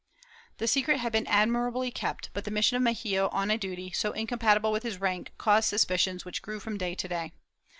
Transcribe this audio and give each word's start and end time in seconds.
"^ 0.53 0.57
The 0.57 0.67
secret 0.67 0.97
had 0.97 1.11
been 1.11 1.27
admirably 1.27 1.91
kept, 1.91 2.31
but 2.33 2.43
the 2.43 2.49
mission 2.49 2.75
of 2.75 2.81
Mexia 2.81 3.27
on 3.27 3.51
a 3.51 3.57
duty 3.59 3.91
so 3.91 4.13
incompatible 4.13 4.71
with 4.71 4.81
his 4.81 4.99
rank 4.99 5.31
caused 5.37 5.69
suspicions 5.69 6.25
which 6.25 6.41
grew 6.41 6.59
from 6.59 6.75
day 6.79 6.95
to 6.95 7.07
day. 7.07 7.33